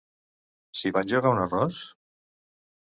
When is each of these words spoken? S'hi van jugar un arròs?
S'hi 0.79 0.93
van 0.95 1.11
jugar 1.13 1.35
un 1.37 1.43
arròs? 1.45 1.79